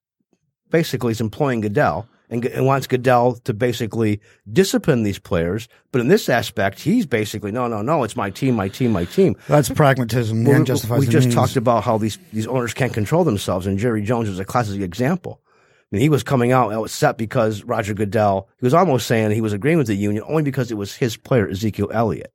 [0.69, 4.19] basically is employing Goodell and, and wants Goodell to basically
[4.51, 5.67] discipline these players.
[5.91, 9.05] But in this aspect, he's basically, no, no, no, it's my team, my team, my
[9.05, 9.35] team.
[9.47, 10.43] That's pragmatism.
[10.43, 11.35] Well, justifies we just means.
[11.35, 14.81] talked about how these, these owners can't control themselves, and Jerry Jones is a classic
[14.81, 15.41] example.
[15.91, 19.77] He was coming out upset because Roger Goodell, he was almost saying he was agreeing
[19.77, 22.33] with the union only because it was his player, Ezekiel Elliott.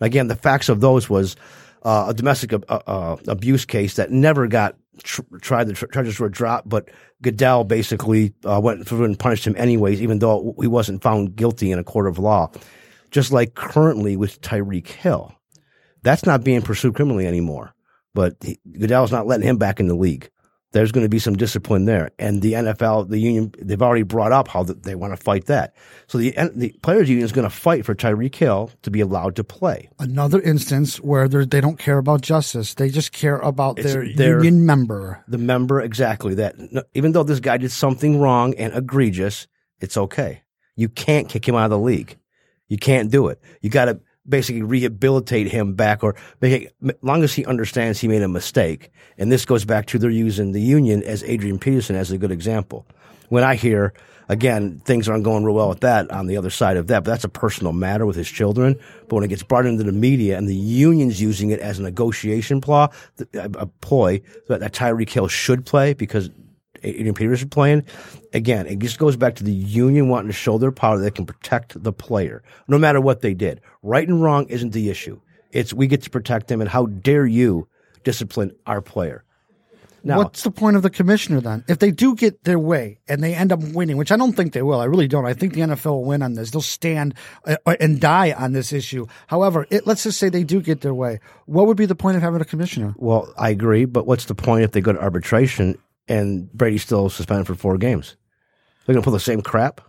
[0.00, 1.36] And again, the facts of those was
[1.82, 5.68] uh, a domestic uh, uh, abuse case that never got tr- tried.
[5.68, 6.90] The tr- charges were dropped, but
[7.22, 11.72] Goodell basically uh, went through and punished him anyways, even though he wasn't found guilty
[11.72, 12.50] in a court of law.
[13.10, 15.34] Just like currently with Tyreek Hill,
[16.02, 17.74] that's not being pursued criminally anymore.
[18.14, 20.30] But he, Goodell's not letting him back in the league.
[20.72, 22.10] There's going to be some discipline there.
[22.18, 25.74] And the NFL, the union, they've already brought up how they want to fight that.
[26.06, 29.36] So the the players union is going to fight for Tyreek Hill to be allowed
[29.36, 29.88] to play.
[29.98, 34.64] Another instance where they don't care about justice; they just care about their, their- union
[34.66, 35.24] member.
[35.28, 36.56] The member, exactly that.
[36.94, 39.46] Even though this guy did something wrong and egregious,
[39.80, 40.42] it's okay.
[40.76, 42.16] You can't kick him out of the league.
[42.68, 43.40] You can't do it.
[43.60, 48.08] You got to basically rehabilitate him back or make it, long as he understands he
[48.08, 48.90] made a mistake.
[49.18, 52.30] And this goes back to they're using the union as Adrian Peterson as a good
[52.30, 52.86] example.
[53.28, 53.92] When I hear,
[54.28, 57.10] again, things aren't going real well with that on the other side of that, but
[57.10, 58.78] that's a personal matter with his children.
[59.08, 61.82] But when it gets brought into the media and the union's using it as a
[61.82, 62.88] negotiation ploy,
[63.34, 66.30] a, ploy that Tyreek Hill should play because
[66.82, 67.84] Adrian Peterson playing.
[68.32, 71.10] Again, it just goes back to the union wanting to show their power that they
[71.10, 73.60] can protect the player, no matter what they did.
[73.82, 75.20] Right and wrong isn't the issue.
[75.52, 77.68] It's we get to protect them, and how dare you
[78.04, 79.24] discipline our player?
[80.02, 81.64] Now, What's the point of the commissioner then?
[81.68, 84.52] If they do get their way and they end up winning, which I don't think
[84.52, 85.26] they will, I really don't.
[85.26, 86.50] I think the NFL will win on this.
[86.50, 87.14] They'll stand
[87.44, 89.06] uh, and die on this issue.
[89.26, 91.20] However, it, let's just say they do get their way.
[91.46, 92.94] What would be the point of having a commissioner?
[92.96, 95.76] well, I agree, but what's the point if they go to arbitration
[96.08, 98.16] and Brady's still suspended for four games?
[98.84, 99.80] They're going to pull the same crap.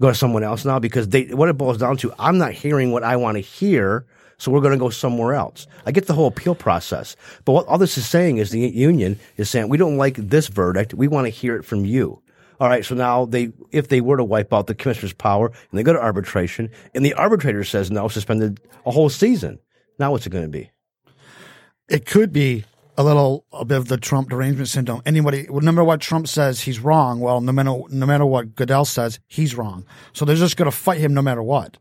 [0.00, 2.12] Go to someone else now because they what it boils down to.
[2.18, 4.06] I'm not hearing what I want to hear,
[4.36, 5.66] so we're going to go somewhere else.
[5.86, 9.20] I get the whole appeal process, but what all this is saying is the union
[9.36, 10.92] is saying we don't like this verdict.
[10.94, 12.20] We want to hear it from you.
[12.58, 15.78] All right, so now they, if they were to wipe out the commissioner's power and
[15.78, 19.58] they go to arbitration, and the arbitrator says no, suspended a whole season.
[19.98, 20.70] Now what's it going to be?
[21.88, 22.64] It could be
[22.96, 25.02] a little a bit of the Trump derangement syndrome.
[25.06, 27.20] Anybody, no matter what Trump says, he's wrong.
[27.20, 29.84] Well, no matter no matter what Goodell says, he's wrong.
[30.12, 31.78] So they're just going to fight him no matter what.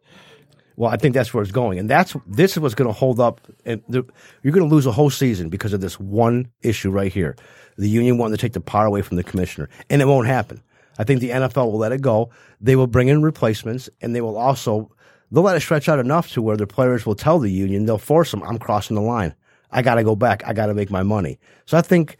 [0.77, 3.19] Well, I think that's where it's going, and that's this is what's going to hold
[3.19, 3.41] up.
[3.65, 4.03] And the,
[4.41, 7.35] you're going to lose a whole season because of this one issue right here.
[7.77, 10.63] The union wanting to take the power away from the commissioner, and it won't happen.
[10.97, 12.29] I think the NFL will let it go.
[12.59, 14.91] They will bring in replacements, and they will also
[15.31, 17.97] they'll let it stretch out enough to where the players will tell the union they'll
[17.97, 18.43] force them.
[18.43, 19.35] I'm crossing the line.
[19.71, 20.43] I got to go back.
[20.45, 21.39] I got to make my money.
[21.65, 22.17] So I think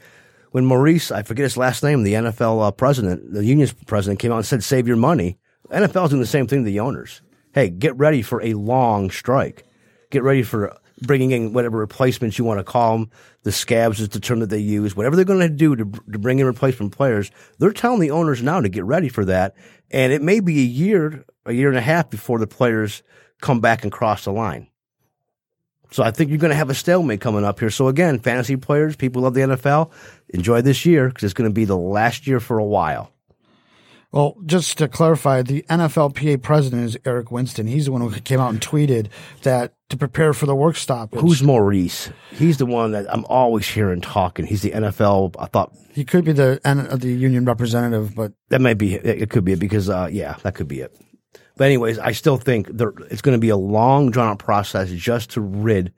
[0.51, 4.31] when Maurice, I forget his last name, the NFL uh, president, the union's president, came
[4.31, 5.37] out and said, "Save your money."
[5.69, 7.21] NFL's doing the same thing to the owners.
[7.53, 9.65] Hey, get ready for a long strike.
[10.09, 13.09] Get ready for bringing in whatever replacements you want to call them.
[13.43, 14.95] The scabs is the term that they use.
[14.95, 18.43] Whatever they're going to do to, to bring in replacement players, they're telling the owners
[18.43, 19.55] now to get ready for that.
[19.89, 23.03] And it may be a year, a year and a half before the players
[23.41, 24.67] come back and cross the line.
[25.91, 27.69] So I think you're going to have a stalemate coming up here.
[27.69, 29.91] So again, fantasy players, people love the NFL,
[30.29, 33.11] enjoy this year because it's going to be the last year for a while.
[34.11, 37.67] Well, just to clarify, the NFLPA president is Eric Winston.
[37.67, 39.07] He's the one who came out and tweeted
[39.43, 41.21] that to prepare for the work stoppage.
[41.21, 42.09] Who's Maurice?
[42.31, 44.45] He's the one that I'm always hearing talking.
[44.45, 45.35] He's the NFL.
[45.39, 46.59] I thought he could be the
[46.99, 49.05] the union representative, but that might be it.
[49.05, 50.93] It could be it because uh, yeah, that could be it.
[51.61, 54.89] But anyways, I still think there, it's going to be a long, drawn out process
[54.89, 55.93] just to rid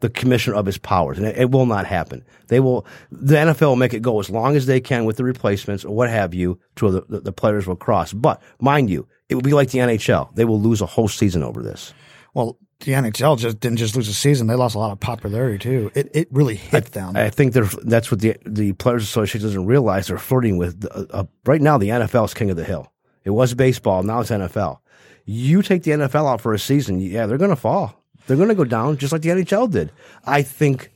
[0.00, 2.22] the commissioner of his powers, and it, it will not happen.
[2.48, 5.24] They will, the NFL will make it go as long as they can with the
[5.24, 8.12] replacements or what have you, to the, the, the players will cross.
[8.12, 10.34] But mind you, it will be like the NHL.
[10.34, 11.94] They will lose a whole season over this.
[12.34, 15.56] well, the NHL just didn't just lose a season; they lost a lot of popularity
[15.56, 15.90] too.
[15.94, 17.16] It it really hit them.
[17.16, 20.08] I think they're, that's what the the Players Association doesn't realize.
[20.08, 21.78] They're flirting with uh, uh, right now.
[21.78, 22.92] The NFL is king of the hill.
[23.24, 24.78] It was baseball, now it's NFL.
[25.26, 28.02] You take the NFL out for a season, yeah, they're going to fall.
[28.26, 29.92] They're going to go down just like the NHL did.
[30.24, 30.90] I think,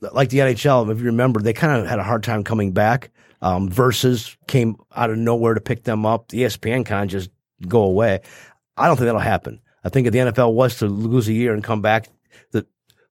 [0.00, 3.10] like the NHL, if you remember, they kind of had a hard time coming back.
[3.42, 6.28] Um, versus came out of nowhere to pick them up.
[6.28, 7.28] The ESPN kind of just
[7.68, 8.20] go away.
[8.78, 9.60] I don't think that'll happen.
[9.84, 12.08] I think if the NFL was to lose a year and come back,
[12.52, 12.66] that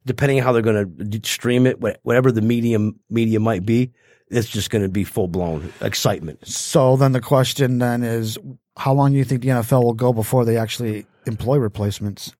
[0.06, 3.92] depending on how they're going to stream it, whatever the medium media might be,
[4.30, 6.48] it's just going to be full blown excitement.
[6.48, 8.38] so then the question then is,
[8.78, 12.34] how long do you think the NFL will go before they actually employ replacements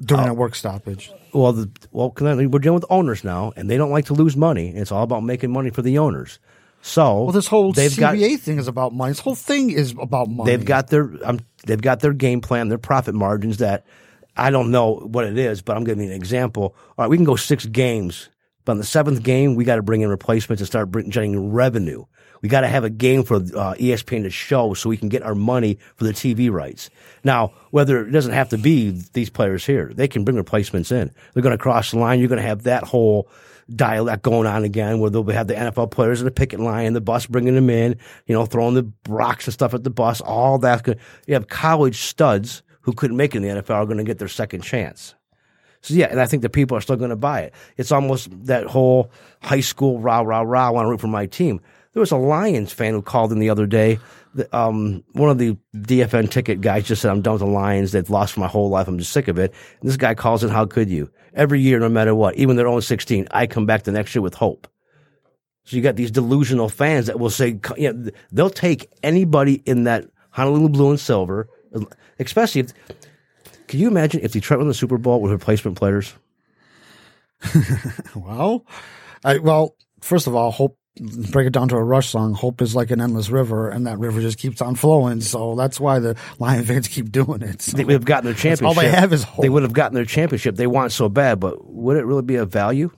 [0.00, 1.12] during a work stoppage?
[1.32, 4.36] Well, the, well, then we're dealing with owners now, and they don't like to lose
[4.36, 4.70] money.
[4.70, 6.38] It's all about making money for the owners.
[6.82, 9.12] So Well, this whole they've got CBA thing is about money.
[9.12, 10.50] This whole thing is about money.
[10.50, 13.86] they've got their um, they've got their game plan, their profit margins that
[14.36, 16.74] I don't know what it is, but I'm giving you an example.
[16.98, 18.30] All right, we can go six games,
[18.64, 22.04] but on the seventh game, we got to bring in replacements and start generating revenue.
[22.42, 25.22] We got to have a game for uh, ESPN to show so we can get
[25.22, 26.90] our money for the TV rights.
[27.22, 31.12] Now, whether it doesn't have to be these players here, they can bring replacements in.
[31.32, 32.18] They're going to cross the line.
[32.18, 33.28] You're going to have that whole
[33.74, 36.96] dialect going on again where they'll have the NFL players in the picket line, and
[36.96, 37.96] the bus bringing them in,
[38.26, 40.82] you know, throwing the rocks and stuff at the bus, all that's.
[41.26, 44.18] You have college studs who couldn't make it in the NFL are going to get
[44.18, 45.14] their second chance.
[45.82, 47.54] So yeah, and I think the people are still going to buy it.
[47.76, 49.10] It's almost that whole
[49.42, 50.68] high school rah rah rah.
[50.68, 51.60] I want to root for my team.
[51.92, 53.98] There was a Lions fan who called in the other day.
[54.34, 57.92] The, um, one of the DFN ticket guys just said, "I'm done with the Lions.
[57.92, 58.88] They've lost my whole life.
[58.88, 61.78] I'm just sick of it." And this guy calls in, "How could you?" Every year,
[61.78, 64.68] no matter what, even their own 16, I come back the next year with hope.
[65.64, 69.84] So you got these delusional fans that will say, you know, they'll take anybody in
[69.84, 71.48] that Honolulu blue and silver,
[72.18, 72.72] especially if.
[73.72, 76.12] Can you imagine if Detroit won the Super Bowl with replacement players?
[78.14, 78.66] well,
[79.24, 80.76] I, well, first of all, hope
[81.30, 82.34] break it down to a Rush song.
[82.34, 85.22] Hope is like an endless river, and that river just keeps on flowing.
[85.22, 87.62] So that's why the Lion fans keep doing it.
[87.62, 88.66] So they would have gotten their championship.
[88.66, 89.40] all they have is hope.
[89.40, 90.56] They would have gotten their championship.
[90.56, 92.90] They want so bad, but would it really be of value?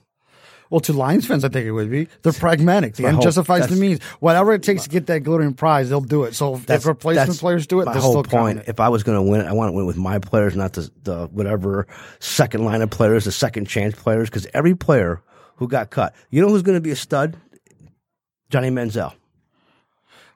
[0.75, 2.09] Well, to Lions fans, I think it would be.
[2.21, 2.95] They're pragmatic.
[2.95, 3.23] The end hope.
[3.23, 4.03] justifies the means.
[4.19, 6.35] Whatever it takes to get that glittering prize, they'll do it.
[6.35, 8.63] So if, replacement players do it, my whole still point.
[8.67, 10.73] If I was going to win it, I want to win with my players, not
[10.73, 11.87] the, the whatever
[12.19, 14.29] second line of players, the second chance players.
[14.29, 15.21] Because every player
[15.55, 17.37] who got cut, you know who's going to be a stud?
[18.49, 19.13] Johnny Manziel.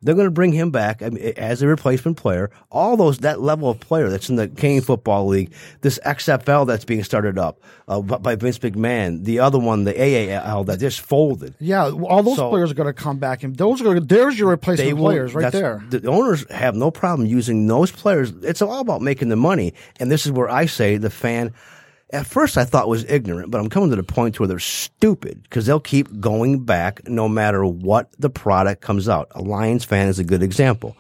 [0.01, 2.49] They're going to bring him back I mean, as a replacement player.
[2.71, 6.85] All those that level of player that's in the Canadian Football League, this XFL that's
[6.85, 11.01] being started up uh, by by Vince McMahon, the other one, the AAF that just
[11.01, 11.53] folded.
[11.59, 14.39] Yeah, all those So- players are going to come back, and those are gonna, there's
[14.39, 15.83] your replacement will- players right there.
[15.89, 18.31] The owners have no problem using those players.
[18.41, 19.73] It's all about making the money.
[19.99, 21.53] And this is where I say the fan,
[22.12, 25.43] at first I thought was ignorant, but I'm coming to the point where they're stupid
[25.43, 29.28] because they'll keep going back no matter what the product comes out.
[29.32, 30.98] A Lions fan is a good example.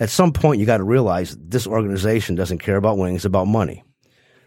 [0.00, 3.16] At some point, you got to realize this organization doesn't care about winning.
[3.16, 3.84] It's about money.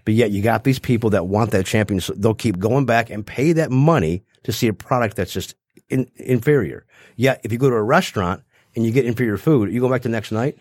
[0.03, 2.15] But yet you got these people that want that championship.
[2.17, 5.55] They'll keep going back and pay that money to see a product that's just
[5.89, 6.85] in, inferior.
[7.15, 8.43] Yet if you go to a restaurant
[8.75, 10.57] and you get inferior food, you go back the next night.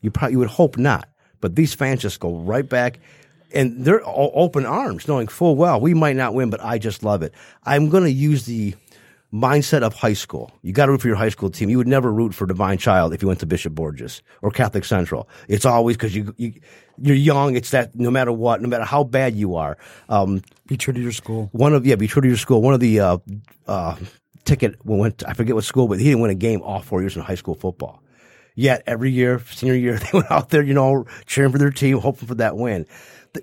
[0.00, 1.08] You probably you would hope not.
[1.40, 2.98] But these fans just go right back,
[3.54, 7.02] and they're all open arms, knowing full well we might not win, but I just
[7.02, 7.32] love it.
[7.64, 8.74] I'm going to use the
[9.32, 10.52] mindset of high school.
[10.62, 11.68] You got to root for your high school team.
[11.68, 14.84] You would never root for Divine Child if you went to Bishop Borgess or Catholic
[14.84, 15.28] Central.
[15.48, 16.52] It's always because you, you
[16.98, 17.56] you're young.
[17.56, 19.76] It's that no matter what, no matter how bad you are.
[20.08, 21.48] Um, Be true to your school.
[21.52, 22.62] one of yeah, be true to your school.
[22.62, 23.18] One of the uh,
[23.66, 23.96] uh,
[24.44, 25.18] ticket went.
[25.18, 27.22] To, I forget what school, but he didn't win a game all four years in
[27.22, 28.02] high school football.
[28.54, 31.98] Yet every year, senior year, they went out there, you know, cheering for their team,
[31.98, 32.86] hoping for that win.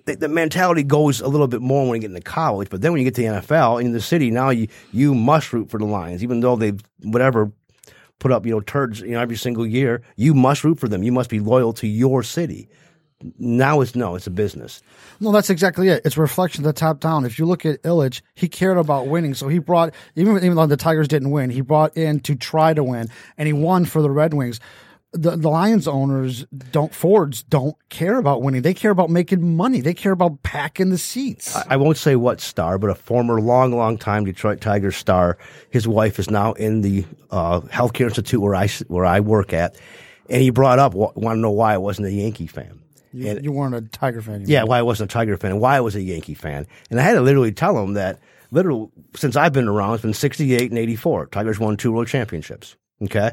[0.06, 2.94] The, the, mentality goes a little bit more when you get into college, but then
[2.94, 5.78] when you get to the NFL in the city, now you you must root for
[5.78, 7.52] the Lions, even though they've whatever
[8.20, 10.02] put up you know turds you know every single year.
[10.16, 11.04] You must root for them.
[11.04, 12.70] You must be loyal to your city.
[13.38, 14.82] Now it's no, it's a business.
[15.20, 16.02] No, that's exactly it.
[16.06, 17.26] It's reflection of the top down.
[17.26, 20.68] If you look at Ilitch, he cared about winning, so he brought even even though
[20.68, 24.02] the Tigers didn't win, he brought in to try to win, and he won for
[24.02, 24.60] the Red Wings.
[25.13, 28.62] The, the Lions owners don't Fords don't care about winning.
[28.62, 29.82] They care about making money.
[29.82, 31.54] They care about packing the seats.
[31.67, 35.38] I won't say what star, but a former long, long time Detroit Tigers star.
[35.69, 39.76] His wife is now in the uh, healthcare institute where I where I work at,
[40.30, 42.80] and he brought up want to know why I wasn't a Yankee fan.
[43.12, 44.45] you, and- you weren't a Tiger fan.
[44.47, 47.02] Yeah, why I wasn't a Tiger fan, and why I was a Yankee fan, and
[47.02, 48.19] I had to literally tell him that
[48.52, 51.26] literally since I've been around, it's been sixty eight and eighty four.
[51.26, 52.78] Tigers won two world championships.
[53.02, 53.32] Okay,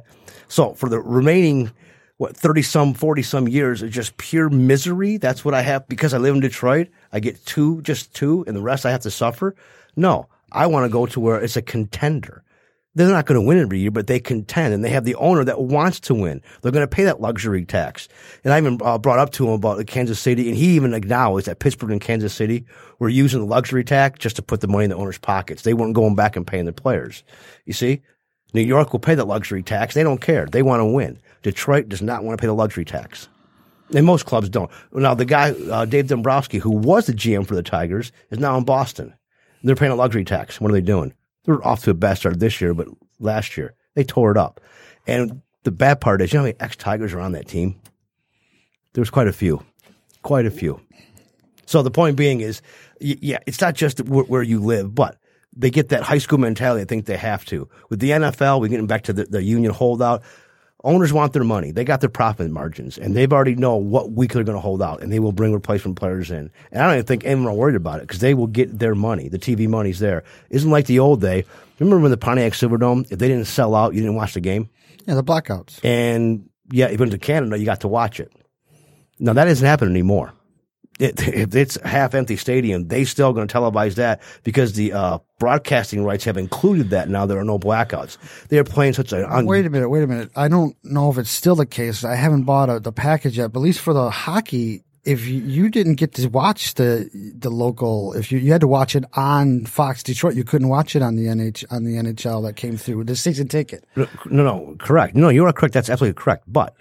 [0.48, 1.70] so for the remaining
[2.18, 5.16] what thirty some, forty some years of just pure misery.
[5.16, 6.88] That's what I have because I live in Detroit.
[7.12, 9.54] I get two, just two, and the rest I have to suffer.
[9.96, 12.42] No, I want to go to where it's a contender.
[12.94, 15.44] They're not going to win every year, but they contend, and they have the owner
[15.44, 16.42] that wants to win.
[16.60, 18.08] They're going to pay that luxury tax.
[18.42, 21.46] And I even uh, brought up to him about Kansas City, and he even acknowledged
[21.46, 22.64] that Pittsburgh and Kansas City
[22.98, 25.62] were using the luxury tax just to put the money in the owner's pockets.
[25.62, 27.22] They weren't going back and paying the players.
[27.66, 28.02] You see,
[28.54, 29.94] New York will pay the luxury tax.
[29.94, 30.46] They don't care.
[30.46, 31.18] They want to win.
[31.42, 33.28] Detroit does not want to pay the luxury tax.
[33.94, 34.70] And most clubs don't.
[34.92, 38.56] Now, the guy, uh, Dave Dombrowski, who was the GM for the Tigers, is now
[38.58, 39.14] in Boston.
[39.62, 40.60] They're paying a luxury tax.
[40.60, 41.14] What are they doing?
[41.44, 44.60] They're off to a bad start this year, but last year they tore it up.
[45.06, 47.80] And the bad part is, you know how many ex Tigers are on that team?
[48.92, 49.64] There's quite a few.
[50.22, 50.80] Quite a few.
[51.66, 52.62] So the point being is,
[53.00, 55.17] yeah, it's not just where, where you live, but
[55.56, 56.82] they get that high school mentality.
[56.82, 57.68] I think they have to.
[57.88, 60.22] With the NFL, we're getting back to the, the union holdout.
[60.84, 61.72] Owners want their money.
[61.72, 64.80] They got their profit margins, and they've already know what week they're going to hold
[64.80, 66.52] out, and they will bring replacement players in.
[66.70, 68.94] And I don't even think anyone are worried about it because they will get their
[68.94, 69.28] money.
[69.28, 70.22] The TV money's there.
[70.50, 71.44] Isn't like the old day.
[71.80, 74.68] Remember when the Pontiac Silverdome, if they didn't sell out, you didn't watch the game?
[75.06, 75.84] Yeah, the blackouts.
[75.84, 78.32] And yeah, went to Canada, you got to watch it.
[79.18, 80.32] Now that doesn't happen anymore.
[80.98, 84.92] It, if it's a half empty stadium, they still going to televise that because the
[84.92, 87.08] uh, broadcasting rights have included that.
[87.08, 88.18] Now there are no blackouts.
[88.48, 90.30] They are playing such a un- Wait a minute, wait a minute.
[90.34, 92.04] I don't know if it's still the case.
[92.04, 95.40] I haven't bought a, the package yet, but at least for the hockey, if you,
[95.40, 99.04] you didn't get to watch the the local, if you, you had to watch it
[99.14, 102.76] on Fox Detroit, you couldn't watch it on the NH on the NHL that came
[102.76, 103.84] through the season ticket.
[103.96, 105.14] No, no, correct.
[105.14, 105.74] No, you are correct.
[105.74, 106.44] That's absolutely correct.
[106.46, 106.74] But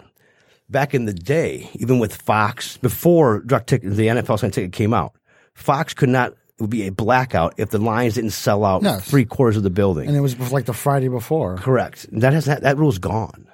[0.70, 4.94] back in the day, even with Fox, before direct ticket, the NFL Sunday ticket came
[4.94, 5.14] out,
[5.54, 6.34] Fox could not.
[6.60, 9.08] It would be a blackout if the Lions didn't sell out Yes.
[9.08, 10.08] three quarters of the building.
[10.08, 11.58] And it was like the Friday before.
[11.58, 12.08] Correct.
[12.12, 13.48] That has that, that rule's gone.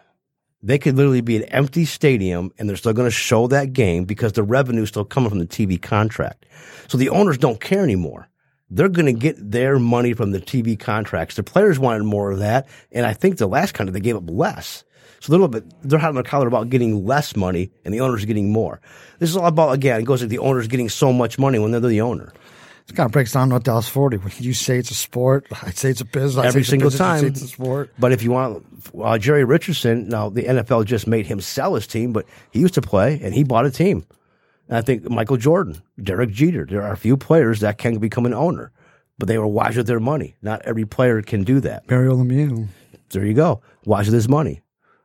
[0.62, 4.06] They could literally be an empty stadium and they're still going to show that game
[4.06, 6.46] because the revenue's still coming from the TV contract.
[6.88, 8.30] So the owners don't care anymore.
[8.70, 11.36] They're going to get their money from the TV contracts.
[11.36, 14.30] The players wanted more of that, and I think the last contract they gave up
[14.30, 14.86] less.
[15.24, 18.02] So they're a little bit they're having a collar about getting less money and the
[18.02, 18.82] owners getting more.
[19.20, 20.02] This is all about again.
[20.02, 22.34] It goes like the owners getting so much money when they're the owner.
[22.90, 24.18] It kind of breaks down what Dallas 40.
[24.18, 26.44] When you say it's a sport, I say it's a business.
[26.44, 27.26] I every single business, time.
[27.26, 27.94] it's a sport.
[27.98, 28.66] But if you want,
[29.02, 32.74] uh, Jerry Richardson, now the NFL just made him sell his team, but he used
[32.74, 34.06] to play and he bought a team.
[34.68, 38.26] And I think Michael Jordan, Derek Jeter, there are a few players that can become
[38.26, 38.74] an owner,
[39.18, 40.36] but they were wise with their money.
[40.42, 41.90] Not every player can do that.
[41.90, 42.68] Mario Lemieux.
[43.12, 43.62] There you go.
[43.86, 44.63] Wise with his money.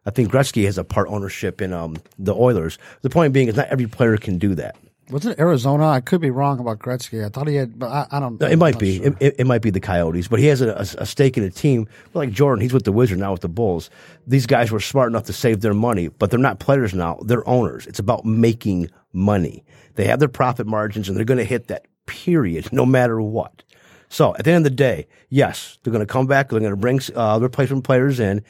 [0.09, 2.79] I think Gretzky has a part ownership in um, the Oilers.
[3.03, 4.75] The point being is not every player can do that.
[5.11, 5.87] Was it Arizona?
[5.87, 7.23] I could be wrong about Gretzky.
[7.23, 8.41] I thought he had, but I, I don't.
[8.43, 8.97] It I'm might be.
[8.97, 9.07] sure.
[9.09, 11.45] It, it, it might be the Coyotes, but he has a, a, a stake in
[11.45, 11.87] a team.
[12.15, 13.91] Like Jordan, he's with the Wizards now with the Bulls.
[14.27, 17.19] These guys were smart enough to save their money, but they're not players now.
[17.23, 17.87] They're owners.
[17.87, 19.63] It's about making money.
[19.97, 21.85] They have their profit margins, and they're going to hit that.
[22.07, 23.63] Period, no matter what.
[24.09, 26.49] So at the end of the day, yes, they're going to come back.
[26.49, 28.43] They're going to bring uh, replacement players in.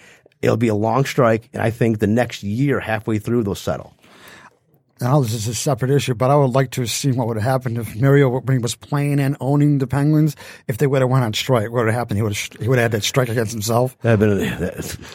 [0.42, 3.94] It'll be a long strike, and I think the next year, halfway through, they'll settle.
[5.00, 7.44] Now this is a separate issue, but I would like to see what would have
[7.44, 10.34] happened if Mario, when he was playing and owning the Penguins,
[10.66, 11.70] if they would have went on strike.
[11.70, 12.18] What would have happened?
[12.18, 13.96] He would have, he would have had that strike against himself.
[14.00, 14.38] That'd been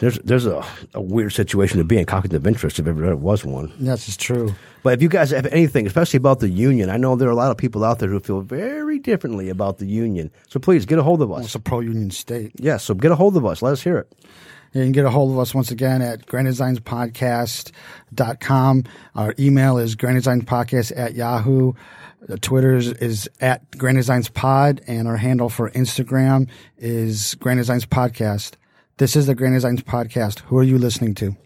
[0.00, 0.64] there's there's a,
[0.94, 3.74] a weird situation to be in conflict of interest if ever there was one.
[3.78, 4.54] Yes, it's true.
[4.82, 7.36] But if you guys have anything, especially about the union, I know there are a
[7.36, 10.30] lot of people out there who feel very differently about the union.
[10.48, 11.46] So please get a hold of us.
[11.46, 12.52] It's a pro-union state.
[12.56, 13.62] Yes, so get a hold of us.
[13.62, 14.12] Let us hear it.
[14.74, 18.84] You can get a hold of us once again at granddesignspodcast.com.
[19.14, 21.74] Our email is granddesignspodcast at yahoo.
[22.20, 27.86] The Twitter is, at Grand Designs Pod, and our handle for Instagram is Grand Designs
[27.86, 28.54] Podcast.
[28.96, 30.40] This is the Grand Designs Podcast.
[30.40, 31.36] Who are you listening to?